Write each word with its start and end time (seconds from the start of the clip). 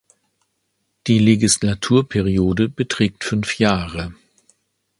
Die 1.05 1.19
Legislaturperiode 1.19 2.69
beträgt 2.69 3.23
fünf 3.23 3.59
Jahre. 3.59 4.11